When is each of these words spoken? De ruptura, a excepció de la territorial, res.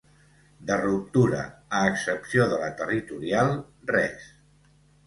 De 0.69 0.77
ruptura, 0.83 1.43
a 1.81 1.83
excepció 1.91 2.49
de 2.55 2.59
la 2.65 2.71
territorial, 2.81 3.57
res. 3.95 4.31